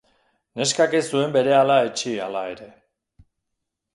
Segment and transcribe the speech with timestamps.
[0.61, 2.69] Neskak ez zuen berehala etsi hala ere.